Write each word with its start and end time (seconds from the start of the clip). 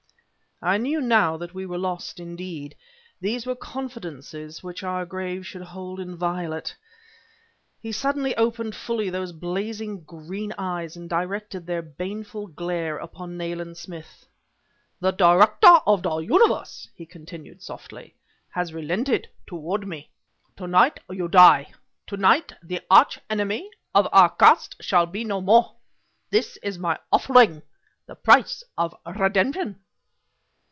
I 0.63 0.77
knew 0.77 1.01
now 1.01 1.37
that 1.37 1.55
we 1.55 1.65
were 1.65 1.79
lost, 1.79 2.19
indeed; 2.19 2.77
these 3.19 3.47
were 3.47 3.55
confidences 3.55 4.61
which 4.61 4.83
our 4.83 5.07
graves 5.07 5.47
should 5.47 5.63
hold 5.63 5.99
inviolate! 5.99 6.75
He 7.81 7.91
suddenly 7.91 8.37
opened 8.37 8.75
fully 8.75 9.09
those 9.09 9.31
blazing 9.31 10.01
green 10.03 10.53
eyes 10.59 10.95
and 10.95 11.09
directed 11.09 11.65
their 11.65 11.81
baneful 11.81 12.45
glare 12.45 12.99
upon 12.99 13.37
Nayland 13.37 13.75
Smith. 13.77 14.27
"The 14.99 15.09
Director 15.09 15.79
of 15.87 16.03
the 16.03 16.15
Universe," 16.17 16.87
he 16.93 17.07
continued, 17.07 17.63
softly, 17.63 18.13
"has 18.51 18.71
relented 18.71 19.29
toward 19.47 19.87
me. 19.87 20.11
To 20.57 20.67
night, 20.67 20.99
you 21.09 21.27
die! 21.27 21.73
To 22.05 22.17
night, 22.17 22.53
the 22.61 22.81
arch 22.87 23.17
enemy 23.31 23.67
of 23.95 24.07
our 24.11 24.29
caste 24.29 24.75
shall 24.79 25.07
be 25.07 25.23
no 25.23 25.41
more. 25.41 25.73
This 26.29 26.57
is 26.57 26.77
my 26.77 26.99
offering 27.11 27.63
the 28.05 28.13
price 28.13 28.63
of 28.77 28.93
redemption..." 29.15 29.79